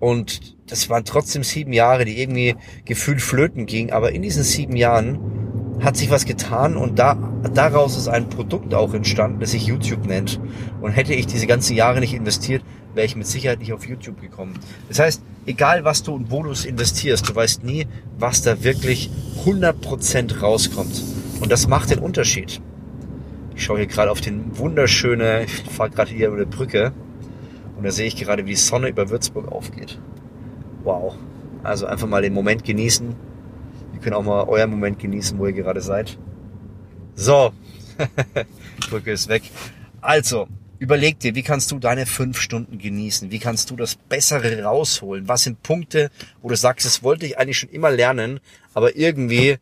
und 0.00 0.54
das 0.66 0.90
waren 0.90 1.06
trotzdem 1.06 1.44
sieben 1.44 1.72
Jahre, 1.72 2.04
die 2.04 2.20
irgendwie 2.20 2.56
gefühlt 2.84 3.22
flöten 3.22 3.64
gingen. 3.64 3.90
Aber 3.90 4.12
in 4.12 4.20
diesen 4.20 4.42
sieben 4.42 4.76
Jahren 4.76 5.43
hat 5.80 5.96
sich 5.96 6.10
was 6.10 6.24
getan 6.24 6.76
und 6.76 6.98
da, 6.98 7.16
daraus 7.52 7.96
ist 7.96 8.08
ein 8.08 8.28
Produkt 8.28 8.74
auch 8.74 8.94
entstanden, 8.94 9.40
das 9.40 9.50
sich 9.50 9.66
YouTube 9.66 10.06
nennt. 10.06 10.40
Und 10.80 10.92
hätte 10.92 11.14
ich 11.14 11.26
diese 11.26 11.46
ganzen 11.46 11.74
Jahre 11.74 12.00
nicht 12.00 12.14
investiert, 12.14 12.62
wäre 12.94 13.06
ich 13.06 13.16
mit 13.16 13.26
Sicherheit 13.26 13.58
nicht 13.58 13.72
auf 13.72 13.86
YouTube 13.86 14.20
gekommen. 14.20 14.54
Das 14.88 14.98
heißt, 14.98 15.22
egal 15.46 15.84
was 15.84 16.02
du 16.02 16.14
und 16.14 16.30
wo 16.30 16.42
du 16.42 16.50
es 16.50 16.64
investierst, 16.64 17.28
du 17.28 17.34
weißt 17.34 17.64
nie, 17.64 17.86
was 18.18 18.42
da 18.42 18.62
wirklich 18.62 19.10
100% 19.44 20.40
rauskommt. 20.40 21.02
Und 21.40 21.50
das 21.50 21.66
macht 21.66 21.90
den 21.90 21.98
Unterschied. 21.98 22.60
Ich 23.56 23.64
schaue 23.64 23.78
hier 23.78 23.86
gerade 23.86 24.10
auf 24.10 24.20
den 24.20 24.56
wunderschöne, 24.56 25.44
ich 25.44 25.62
fahre 25.70 25.90
gerade 25.90 26.10
hier 26.10 26.28
über 26.28 26.44
die 26.44 26.56
Brücke 26.56 26.92
und 27.76 27.84
da 27.84 27.90
sehe 27.90 28.06
ich 28.06 28.16
gerade, 28.16 28.46
wie 28.46 28.50
die 28.50 28.56
Sonne 28.56 28.88
über 28.88 29.10
Würzburg 29.10 29.50
aufgeht. 29.50 30.00
Wow. 30.82 31.14
Also 31.62 31.86
einfach 31.86 32.06
mal 32.06 32.22
den 32.22 32.34
Moment 32.34 32.64
genießen, 32.64 33.14
könnt 34.04 34.14
auch 34.14 34.22
mal 34.22 34.44
euren 34.44 34.70
Moment 34.70 34.98
genießen, 34.98 35.38
wo 35.38 35.46
ihr 35.46 35.52
gerade 35.52 35.80
seid. 35.80 36.18
So, 37.14 37.52
Brücke 38.90 39.12
ist 39.12 39.28
weg. 39.28 39.42
Also, 40.00 40.46
überleg 40.78 41.18
dir, 41.18 41.34
wie 41.34 41.42
kannst 41.42 41.70
du 41.72 41.78
deine 41.78 42.06
fünf 42.06 42.38
Stunden 42.38 42.78
genießen? 42.78 43.30
Wie 43.30 43.38
kannst 43.38 43.70
du 43.70 43.76
das 43.76 43.94
Bessere 43.94 44.62
rausholen? 44.62 45.26
Was 45.26 45.44
sind 45.44 45.62
Punkte, 45.62 46.10
wo 46.42 46.48
du 46.48 46.56
sagst, 46.56 46.84
das 46.84 47.02
wollte 47.02 47.24
ich 47.24 47.38
eigentlich 47.38 47.58
schon 47.58 47.70
immer 47.70 47.90
lernen, 47.90 48.40
aber 48.74 48.94
irgendwie 48.94 49.56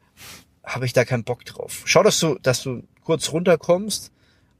habe 0.64 0.86
ich 0.86 0.92
da 0.92 1.04
keinen 1.04 1.24
Bock 1.24 1.44
drauf. 1.44 1.82
Schau, 1.84 2.02
dass 2.02 2.18
du, 2.18 2.36
dass 2.42 2.62
du 2.62 2.82
kurz 3.04 3.32
runterkommst, 3.32 4.10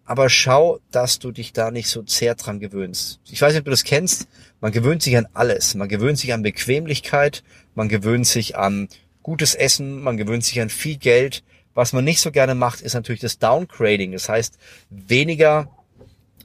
aber 0.04 0.28
schau, 0.28 0.78
dass 0.90 1.18
du 1.18 1.32
dich 1.32 1.52
da 1.52 1.70
nicht 1.70 1.88
so 1.88 2.02
sehr 2.06 2.34
dran 2.34 2.60
gewöhnst. 2.60 3.20
Ich 3.30 3.40
weiß 3.40 3.52
nicht, 3.52 3.60
ob 3.60 3.64
du 3.64 3.70
das 3.70 3.84
kennst. 3.84 4.28
Man 4.60 4.72
gewöhnt 4.72 5.02
sich 5.02 5.16
an 5.16 5.28
alles. 5.32 5.74
Man 5.74 5.88
gewöhnt 5.88 6.18
sich 6.18 6.32
an 6.32 6.42
Bequemlichkeit. 6.42 7.42
Man 7.74 7.88
gewöhnt 7.88 8.26
sich 8.26 8.56
an 8.56 8.88
gutes 9.22 9.54
Essen, 9.54 10.02
man 10.02 10.16
gewöhnt 10.16 10.44
sich 10.44 10.60
an 10.60 10.68
viel 10.68 10.96
Geld. 10.96 11.42
Was 11.74 11.92
man 11.92 12.04
nicht 12.04 12.20
so 12.20 12.30
gerne 12.30 12.54
macht, 12.54 12.80
ist 12.80 12.94
natürlich 12.94 13.20
das 13.20 13.38
Downgrading. 13.38 14.12
Das 14.12 14.28
heißt, 14.28 14.58
weniger 14.90 15.70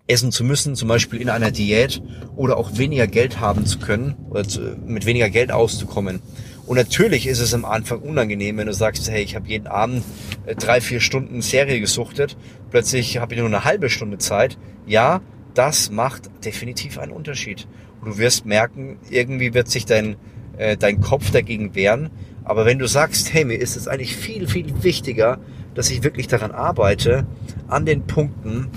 essen 0.08 0.32
zu 0.32 0.44
müssen, 0.44 0.76
zum 0.76 0.88
Beispiel 0.88 1.22
in 1.22 1.30
einer 1.30 1.52
Diät 1.52 2.02
oder 2.36 2.58
auch 2.58 2.78
weniger 2.78 3.08
Geld 3.08 3.40
haben 3.40 3.66
zu 3.66 3.80
können 3.80 4.16
oder 4.30 4.48
zu, 4.48 4.62
mit 4.86 5.06
weniger 5.06 5.30
Geld 5.30 5.52
auszukommen. 5.52 6.22
Und 6.66 6.76
natürlich 6.78 7.28
ist 7.28 7.40
es 7.40 7.54
am 7.54 7.66
Anfang 7.66 8.00
unangenehm, 8.00 8.58
wenn 8.58 8.68
du 8.68 8.74
sagst, 8.74 9.10
hey, 9.10 9.24
ich 9.24 9.36
habe 9.36 9.48
jeden 9.48 9.68
Abend 9.68 10.04
äh, 10.46 10.56
drei, 10.56 10.82
vier 10.82 11.00
Stunden 11.00 11.42
Serie 11.42 11.80
gesuchtet, 11.80 12.38
plötzlich 12.72 13.18
habe 13.18 13.34
ich 13.34 13.40
nur 13.40 13.48
eine 13.48 13.64
halbe 13.64 13.90
Stunde 13.90 14.18
Zeit. 14.18 14.58
Ja, 14.86 15.22
das 15.54 15.92
macht 15.92 16.30
definitiv 16.46 16.98
einen 16.98 17.12
Unterschied. 17.12 17.68
Und 18.02 18.12
du 18.12 18.18
wirst 18.18 18.46
merken, 18.46 19.00
irgendwie 19.10 19.54
wird 19.54 19.70
sich 19.70 19.86
dein, 19.86 20.18
äh, 20.58 20.78
dein 20.78 21.02
Kopf 21.02 21.32
dagegen 21.32 21.74
wehren. 21.74 22.10
Aber 22.48 22.66
wenn 22.66 22.80
du 22.80 22.88
sagst, 22.88 23.34
hey, 23.34 23.44
mir 23.44 23.60
ist 23.60 23.76
es 23.76 23.90
eigentlich 23.90 24.16
viel, 24.16 24.48
viel 24.48 24.82
wichtiger, 24.82 25.38
dass 25.76 25.90
ich 25.90 26.04
wirklich 26.04 26.28
daran 26.28 26.52
arbeite, 26.52 27.28
an 27.68 27.86
den 27.86 28.08
Punkten, 28.08 28.70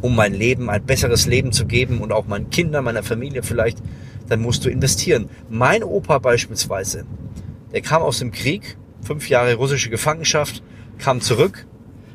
um 0.00 0.16
mein 0.16 0.32
Leben, 0.32 0.70
ein 0.70 0.82
besseres 0.86 1.26
Leben 1.26 1.52
zu 1.52 1.66
geben 1.66 2.00
und 2.00 2.12
auch 2.12 2.26
meinen 2.26 2.48
Kindern, 2.48 2.84
meiner 2.84 3.02
Familie 3.02 3.42
vielleicht, 3.42 3.82
dann 4.30 4.40
musst 4.40 4.64
du 4.64 4.70
investieren. 4.70 5.28
Mein 5.50 5.84
Opa 5.84 6.18
beispielsweise, 6.18 7.04
der 7.74 7.82
kam 7.82 8.00
aus 8.00 8.20
dem 8.20 8.32
Krieg, 8.32 8.78
fünf 9.02 9.28
Jahre 9.28 9.52
russische 9.56 9.90
Gefangenschaft, 9.90 10.62
kam 10.96 11.20
zurück 11.20 11.66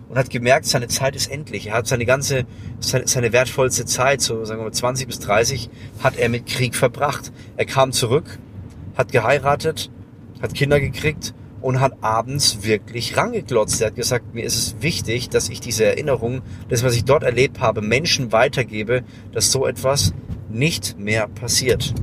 und 0.09 0.17
hat 0.17 0.31
gemerkt, 0.31 0.65
seine 0.65 0.87
Zeit 0.87 1.15
ist 1.15 1.29
endlich. 1.29 1.67
Er 1.67 1.75
hat 1.75 1.87
seine 1.87 2.07
ganze, 2.07 2.45
seine, 2.79 3.31
wertvollste 3.31 3.85
Zeit, 3.85 4.21
so 4.21 4.43
sagen 4.43 4.59
wir 4.61 4.65
mal 4.65 4.73
20 4.73 5.05
bis 5.05 5.19
30, 5.19 5.69
hat 6.01 6.17
er 6.17 6.29
mit 6.29 6.47
Krieg 6.47 6.75
verbracht. 6.75 7.31
Er 7.57 7.65
kam 7.65 7.91
zurück, 7.91 8.39
hat 8.97 9.11
geheiratet, 9.11 9.91
hat 10.43 10.53
Kinder 10.53 10.81
gekriegt 10.81 11.33
und 11.62 11.79
hat 11.79 12.03
abends 12.03 12.63
wirklich 12.63 13.15
rangeglotzt. 13.15 13.81
Er 13.81 13.88
hat 13.88 13.95
gesagt, 13.95 14.35
mir 14.35 14.43
ist 14.43 14.57
es 14.57 14.75
wichtig, 14.81 15.29
dass 15.29 15.47
ich 15.47 15.62
diese 15.62 15.85
Erinnerung, 15.85 16.41
das, 16.67 16.83
was 16.83 16.95
ich 16.95 17.05
dort 17.05 17.23
erlebt 17.23 17.62
habe, 17.62 17.81
Menschen 17.81 18.33
weitergebe, 18.33 19.03
dass 19.31 19.53
so 19.53 19.65
etwas 19.65 20.13
nicht 20.50 21.00
mehr 21.00 21.29
passiert. 21.29 21.93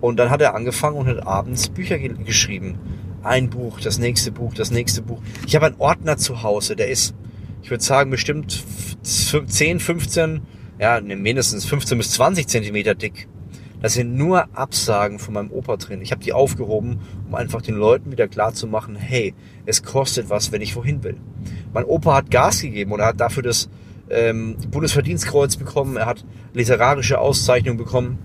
Und 0.00 0.18
dann 0.18 0.30
hat 0.30 0.40
er 0.40 0.56
angefangen 0.56 0.96
und 0.96 1.06
hat 1.06 1.24
abends 1.24 1.68
Bücher 1.68 1.98
ge 1.98 2.12
geschrieben. 2.24 2.78
Ein 3.22 3.48
Buch, 3.48 3.80
das 3.80 3.98
nächste 3.98 4.32
Buch, 4.32 4.54
das 4.54 4.72
nächste 4.72 5.00
Buch. 5.00 5.20
Ich 5.46 5.54
habe 5.54 5.66
einen 5.66 5.76
Ordner 5.78 6.16
zu 6.16 6.42
Hause, 6.42 6.74
der 6.74 6.88
ist, 6.88 7.14
ich 7.62 7.70
würde 7.70 7.84
sagen, 7.84 8.10
bestimmt 8.10 8.64
10, 9.02 9.78
15, 9.78 10.42
ja, 10.80 11.00
mindestens 11.00 11.64
15 11.64 11.98
bis 11.98 12.10
20 12.12 12.48
Zentimeter 12.48 12.96
dick. 12.96 13.28
Da 13.80 13.88
sind 13.88 14.16
nur 14.16 14.48
Absagen 14.56 15.18
von 15.18 15.34
meinem 15.34 15.50
Opa 15.52 15.76
drin. 15.76 16.02
Ich 16.02 16.10
habe 16.10 16.22
die 16.22 16.32
aufgehoben, 16.32 16.98
um 17.28 17.34
einfach 17.34 17.62
den 17.62 17.76
Leuten 17.76 18.10
wieder 18.10 18.26
klar 18.26 18.52
zu 18.52 18.66
machen, 18.66 18.96
hey, 18.96 19.34
es 19.66 19.82
kostet 19.82 20.30
was, 20.30 20.50
wenn 20.50 20.62
ich 20.62 20.74
wohin 20.74 21.04
will. 21.04 21.16
Mein 21.72 21.84
Opa 21.84 22.16
hat 22.16 22.30
Gas 22.30 22.60
gegeben 22.62 22.92
und 22.92 23.00
er 23.00 23.06
hat 23.06 23.20
dafür 23.20 23.44
das 23.44 23.68
ähm, 24.10 24.56
Bundesverdienstkreuz 24.70 25.56
bekommen, 25.56 25.96
er 25.96 26.06
hat 26.06 26.24
literarische 26.54 27.18
Auszeichnungen 27.20 27.78
bekommen. 27.78 28.18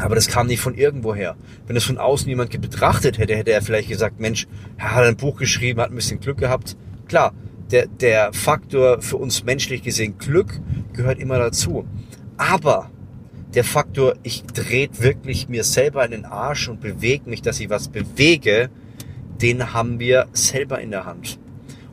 Aber 0.00 0.14
das 0.14 0.28
kam 0.28 0.46
nicht 0.46 0.60
von 0.60 0.74
irgendwoher. 0.74 1.36
Wenn 1.66 1.76
es 1.76 1.84
von 1.84 1.98
außen 1.98 2.28
jemand 2.28 2.58
betrachtet 2.60 3.18
hätte, 3.18 3.36
hätte 3.36 3.52
er 3.52 3.60
vielleicht 3.60 3.88
gesagt, 3.88 4.18
Mensch, 4.18 4.46
er 4.78 4.94
hat 4.94 5.04
ein 5.04 5.16
Buch 5.16 5.36
geschrieben, 5.36 5.80
hat 5.80 5.90
ein 5.90 5.96
bisschen 5.96 6.20
Glück 6.20 6.38
gehabt. 6.38 6.76
Klar, 7.06 7.32
der, 7.70 7.86
der 7.86 8.32
Faktor 8.32 9.02
für 9.02 9.18
uns 9.18 9.44
menschlich 9.44 9.82
gesehen 9.82 10.16
Glück 10.18 10.60
gehört 10.94 11.18
immer 11.18 11.38
dazu. 11.38 11.86
Aber 12.36 12.90
der 13.54 13.64
Faktor, 13.64 14.14
ich 14.22 14.44
dreht 14.44 15.02
wirklich 15.02 15.48
mir 15.48 15.64
selber 15.64 16.04
in 16.04 16.12
den 16.12 16.24
Arsch 16.24 16.68
und 16.68 16.80
bewege 16.80 17.28
mich, 17.28 17.42
dass 17.42 17.58
ich 17.58 17.68
was 17.68 17.88
bewege, 17.88 18.70
den 19.42 19.72
haben 19.72 19.98
wir 19.98 20.28
selber 20.32 20.80
in 20.80 20.90
der 20.90 21.04
Hand. 21.04 21.38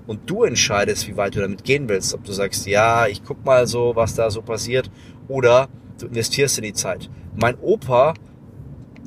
Und 0.06 0.30
du 0.30 0.44
entscheidest, 0.44 1.08
wie 1.08 1.18
weit 1.18 1.36
du 1.36 1.42
damit 1.42 1.64
gehen 1.64 1.90
willst. 1.90 2.14
Ob 2.14 2.24
du 2.24 2.32
sagst, 2.32 2.68
ja, 2.68 3.08
ich 3.08 3.24
guck 3.24 3.44
mal 3.44 3.68
so, 3.68 3.96
was 3.96 4.14
da 4.14 4.30
so 4.30 4.42
passiert, 4.42 4.90
oder 5.28 5.68
du 6.00 6.08
investierst 6.08 6.58
in 6.60 6.64
die 6.64 6.74
Zeit. 6.74 7.10
Mein 7.36 7.58
Opa, 7.60 8.14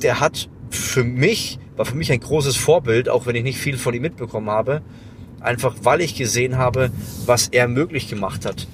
der 0.02 0.21
hat 0.21 0.50
für 0.71 1.04
mich, 1.04 1.59
war 1.76 1.87
für 1.87 1.97
mich 1.97 2.12
ein 2.12 2.21
großes 2.21 2.57
Vorbild, 2.57 3.09
auch 3.09 3.26
wenn 3.26 3.37
ich 3.37 3.45
nicht 3.45 3.59
viel 3.59 3.78
von 3.78 3.95
ihm 3.95 4.02
mitbekommen 4.02 4.50
habe, 4.50 4.83
einfach 5.40 5.76
weil 5.83 6.00
ich 6.00 6.16
gesehen 6.16 6.59
habe, 6.59 6.90
was 7.26 7.49
er 7.49 7.69
möglich 7.69 8.09
gemacht 8.09 8.45
hat 8.45 8.66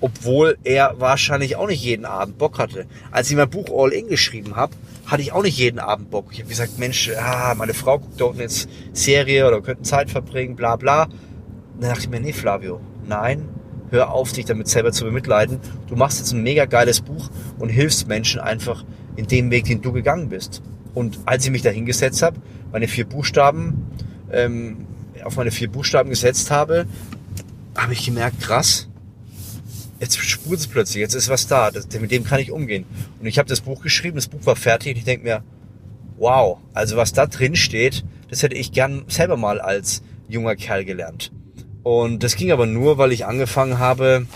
obwohl 0.00 0.58
er 0.64 0.94
wahrscheinlich 0.98 1.56
auch 1.56 1.66
nicht 1.66 1.82
jeden 1.82 2.04
Abend 2.04 2.38
Bock 2.38 2.58
hatte. 2.58 2.86
Als 3.10 3.30
ich 3.30 3.36
mein 3.36 3.48
Buch 3.48 3.66
All 3.70 3.92
In 3.92 4.08
geschrieben 4.08 4.56
habe, 4.56 4.74
hatte 5.06 5.22
ich 5.22 5.32
auch 5.32 5.42
nicht 5.42 5.58
jeden 5.58 5.78
Abend 5.78 6.10
Bock. 6.10 6.26
Ich 6.32 6.40
habe 6.40 6.48
gesagt, 6.48 6.78
Mensch, 6.78 7.10
ah, 7.18 7.54
meine 7.56 7.74
Frau 7.74 7.98
guckt 7.98 8.20
dort 8.20 8.38
jetzt 8.38 8.68
Serie 8.92 9.46
oder 9.46 9.62
könnten 9.62 9.84
Zeit 9.84 10.10
verbringen, 10.10 10.56
bla 10.56 10.76
bla. 10.76 11.08
Dann 11.78 11.90
dachte 11.90 12.02
ich 12.02 12.08
mir, 12.10 12.20
nee, 12.20 12.32
Flavio, 12.32 12.80
nein, 13.06 13.48
hör 13.90 14.10
auf, 14.10 14.32
dich 14.32 14.44
damit 14.44 14.68
selber 14.68 14.92
zu 14.92 15.04
bemitleiden. 15.04 15.60
Du 15.88 15.96
machst 15.96 16.18
jetzt 16.18 16.32
ein 16.32 16.42
mega 16.42 16.64
geiles 16.64 17.00
Buch 17.00 17.30
und 17.58 17.68
hilfst 17.68 18.08
Menschen 18.08 18.40
einfach 18.40 18.84
in 19.16 19.26
dem 19.26 19.50
Weg, 19.50 19.64
den 19.64 19.80
du 19.80 19.92
gegangen 19.92 20.28
bist. 20.28 20.62
Und 20.94 21.18
als 21.26 21.44
ich 21.44 21.50
mich 21.50 21.62
da 21.62 21.70
hingesetzt 21.70 22.22
habe, 22.22 22.38
meine 22.72 22.88
vier 22.88 23.06
Buchstaben, 23.06 23.90
ähm, 24.32 24.86
auf 25.24 25.36
meine 25.36 25.50
vier 25.50 25.70
Buchstaben 25.70 26.10
gesetzt 26.10 26.50
habe, 26.50 26.86
habe 27.76 27.92
ich 27.92 28.04
gemerkt, 28.04 28.40
krass, 28.40 28.88
jetzt 30.00 30.18
spurt 30.18 30.58
es 30.58 30.66
plötzlich, 30.66 31.00
jetzt 31.00 31.14
ist 31.14 31.28
was 31.28 31.46
da, 31.46 31.70
das, 31.70 31.88
mit 32.00 32.10
dem 32.10 32.24
kann 32.24 32.40
ich 32.40 32.50
umgehen. 32.50 32.84
Und 33.20 33.26
ich 33.26 33.38
habe 33.38 33.48
das 33.48 33.60
Buch 33.60 33.82
geschrieben, 33.82 34.16
das 34.16 34.28
Buch 34.28 34.44
war 34.44 34.56
fertig 34.56 34.92
und 34.92 34.98
ich 34.98 35.04
denke 35.04 35.24
mir, 35.24 35.44
wow, 36.18 36.58
also 36.74 36.96
was 36.96 37.12
da 37.12 37.26
drin 37.26 37.56
steht, 37.56 38.04
das 38.30 38.42
hätte 38.42 38.56
ich 38.56 38.72
gern 38.72 39.04
selber 39.08 39.36
mal 39.36 39.60
als 39.60 40.02
junger 40.28 40.56
Kerl 40.56 40.84
gelernt. 40.84 41.32
Und 41.82 42.22
das 42.22 42.36
ging 42.36 42.50
aber 42.50 42.66
nur, 42.66 42.98
weil 42.98 43.12
ich 43.12 43.26
angefangen 43.26 43.78
habe, 43.78 44.26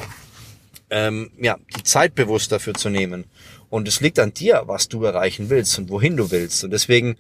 ähm, 0.90 1.30
ja, 1.40 1.56
die 1.76 1.82
Zeit 1.82 2.14
bewusst 2.14 2.52
dafür 2.52 2.74
zu 2.74 2.90
nehmen. 2.90 3.24
Und 3.68 3.88
es 3.88 4.00
liegt 4.00 4.18
an 4.18 4.34
dir, 4.34 4.62
was 4.66 4.88
du 4.88 5.04
erreichen 5.04 5.50
willst 5.50 5.78
und 5.78 5.90
wohin 5.90 6.16
du 6.16 6.30
willst. 6.30 6.64
Und 6.64 6.70
deswegen 6.70 7.16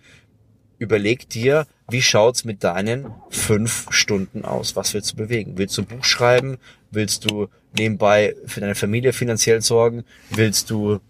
überleg 0.78 1.28
dir, 1.28 1.66
wie 1.90 2.02
schaut's 2.02 2.44
mit 2.44 2.64
deinen 2.64 3.12
fünf 3.30 3.86
Stunden 3.90 4.44
aus? 4.44 4.76
Was 4.76 4.94
willst 4.94 5.12
du 5.12 5.16
bewegen? 5.16 5.58
Willst 5.58 5.76
du 5.76 5.82
ein 5.82 5.86
Buch 5.86 6.04
schreiben? 6.04 6.58
Willst 6.90 7.30
du 7.30 7.48
nebenbei 7.76 8.34
für 8.46 8.60
deine 8.60 8.74
Familie 8.74 9.12
finanziell 9.12 9.60
sorgen? 9.62 10.04
Willst 10.30 10.70
du 10.70 11.00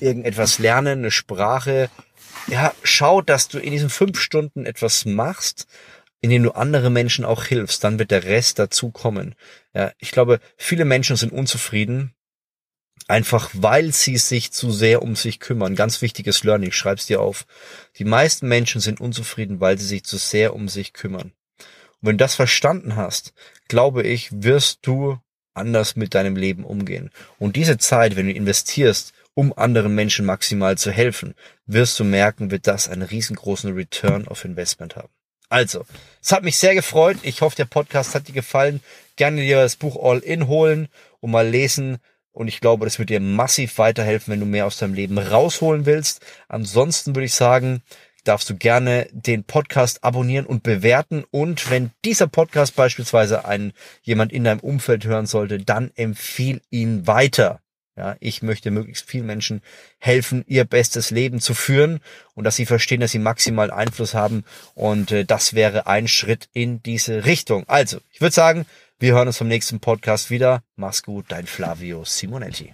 irgendetwas 0.00 0.58
lernen, 0.58 1.00
eine 1.00 1.10
Sprache? 1.10 1.90
Ja, 2.48 2.72
schau, 2.82 3.22
dass 3.22 3.48
du 3.48 3.58
in 3.58 3.72
diesen 3.72 3.90
fünf 3.90 4.20
Stunden 4.20 4.66
etwas 4.66 5.04
machst, 5.04 5.66
in 6.20 6.30
dem 6.30 6.42
du 6.42 6.52
andere 6.52 6.90
Menschen 6.90 7.24
auch 7.24 7.44
hilfst. 7.44 7.84
Dann 7.84 7.98
wird 7.98 8.10
der 8.10 8.24
Rest 8.24 8.58
dazu 8.58 8.90
kommen. 8.90 9.34
Ja, 9.74 9.92
ich 9.98 10.10
glaube, 10.10 10.40
viele 10.56 10.84
Menschen 10.84 11.16
sind 11.16 11.32
unzufrieden, 11.32 12.12
Einfach 13.08 13.50
weil 13.52 13.92
sie 13.92 14.16
sich 14.16 14.50
zu 14.50 14.72
sehr 14.72 15.02
um 15.02 15.14
sich 15.14 15.38
kümmern. 15.38 15.76
Ganz 15.76 16.02
wichtiges 16.02 16.42
Learning, 16.42 16.72
schreib's 16.72 17.06
dir 17.06 17.20
auf. 17.20 17.46
Die 17.98 18.04
meisten 18.04 18.48
Menschen 18.48 18.80
sind 18.80 19.00
unzufrieden, 19.00 19.60
weil 19.60 19.78
sie 19.78 19.86
sich 19.86 20.04
zu 20.04 20.16
sehr 20.16 20.54
um 20.54 20.68
sich 20.68 20.92
kümmern. 20.92 21.32
Und 22.00 22.08
wenn 22.08 22.18
du 22.18 22.24
das 22.24 22.34
verstanden 22.34 22.96
hast, 22.96 23.32
glaube 23.68 24.02
ich, 24.02 24.30
wirst 24.32 24.80
du 24.82 25.18
anders 25.54 25.96
mit 25.96 26.14
deinem 26.14 26.36
Leben 26.36 26.64
umgehen. 26.64 27.10
Und 27.38 27.56
diese 27.56 27.78
Zeit, 27.78 28.16
wenn 28.16 28.26
du 28.26 28.32
investierst, 28.32 29.12
um 29.34 29.56
anderen 29.56 29.94
Menschen 29.94 30.24
maximal 30.24 30.78
zu 30.78 30.90
helfen, 30.90 31.34
wirst 31.66 31.98
du 32.00 32.04
merken, 32.04 32.50
wird 32.50 32.66
das 32.66 32.88
einen 32.88 33.02
riesengroßen 33.02 33.72
Return 33.74 34.26
of 34.28 34.44
Investment 34.44 34.96
haben. 34.96 35.10
Also, 35.48 35.84
es 36.22 36.32
hat 36.32 36.42
mich 36.42 36.56
sehr 36.56 36.74
gefreut. 36.74 37.18
Ich 37.22 37.40
hoffe, 37.40 37.56
der 37.56 37.66
Podcast 37.66 38.14
hat 38.14 38.28
dir 38.28 38.32
gefallen. 38.32 38.80
Gerne 39.16 39.42
dir 39.42 39.60
das 39.60 39.76
Buch 39.76 39.96
All 40.02 40.18
In 40.18 40.48
holen 40.48 40.88
und 41.20 41.30
mal 41.30 41.46
lesen, 41.46 41.98
und 42.36 42.48
ich 42.48 42.60
glaube, 42.60 42.84
das 42.84 42.98
wird 42.98 43.08
dir 43.08 43.18
massiv 43.18 43.78
weiterhelfen, 43.78 44.30
wenn 44.30 44.40
du 44.40 44.46
mehr 44.46 44.66
aus 44.66 44.76
deinem 44.76 44.92
Leben 44.92 45.16
rausholen 45.16 45.86
willst. 45.86 46.20
Ansonsten 46.48 47.16
würde 47.16 47.24
ich 47.24 47.32
sagen, 47.32 47.82
darfst 48.24 48.50
du 48.50 48.56
gerne 48.56 49.08
den 49.10 49.44
Podcast 49.44 50.04
abonnieren 50.04 50.44
und 50.44 50.62
bewerten. 50.62 51.24
Und 51.30 51.70
wenn 51.70 51.92
dieser 52.04 52.26
Podcast 52.26 52.76
beispielsweise 52.76 53.46
ein 53.46 53.72
jemand 54.02 54.34
in 54.34 54.44
deinem 54.44 54.60
Umfeld 54.60 55.06
hören 55.06 55.24
sollte, 55.24 55.60
dann 55.60 55.92
empfiehl 55.94 56.60
ihn 56.68 57.06
weiter. 57.06 57.60
Ja, 57.96 58.16
ich 58.20 58.42
möchte 58.42 58.70
möglichst 58.70 59.08
vielen 59.08 59.24
Menschen 59.24 59.62
helfen, 59.96 60.44
ihr 60.46 60.66
bestes 60.66 61.10
Leben 61.10 61.40
zu 61.40 61.54
führen 61.54 62.00
und 62.34 62.44
dass 62.44 62.56
sie 62.56 62.66
verstehen, 62.66 63.00
dass 63.00 63.12
sie 63.12 63.18
maximal 63.18 63.70
Einfluss 63.70 64.12
haben. 64.12 64.44
Und 64.74 65.10
äh, 65.10 65.24
das 65.24 65.54
wäre 65.54 65.86
ein 65.86 66.06
Schritt 66.06 66.50
in 66.52 66.82
diese 66.82 67.24
Richtung. 67.24 67.64
Also, 67.66 68.00
ich 68.12 68.20
würde 68.20 68.34
sagen, 68.34 68.66
wir 68.98 69.12
hören 69.12 69.28
uns 69.28 69.36
vom 69.36 69.48
nächsten 69.48 69.78
Podcast 69.78 70.30
wieder. 70.30 70.62
Mach's 70.76 71.02
gut, 71.02 71.26
dein 71.28 71.46
Flavio 71.46 72.04
Simonetti. 72.04 72.72